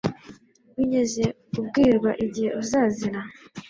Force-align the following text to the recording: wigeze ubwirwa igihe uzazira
wigeze 0.75 1.23
ubwirwa 1.59 2.11
igihe 2.25 2.49
uzazira 2.61 3.19